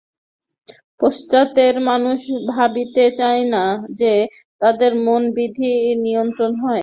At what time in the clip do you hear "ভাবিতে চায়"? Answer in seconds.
2.51-3.43